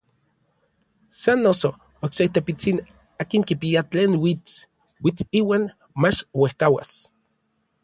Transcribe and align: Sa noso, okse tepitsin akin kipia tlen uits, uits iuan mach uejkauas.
Sa 1.23 1.33
noso, 1.43 1.71
okse 2.05 2.23
tepitsin 2.35 2.77
akin 3.21 3.43
kipia 3.47 3.81
tlen 3.91 4.11
uits, 4.23 4.53
uits 5.05 5.21
iuan 5.39 5.63
mach 6.01 6.19
uejkauas. 6.39 6.91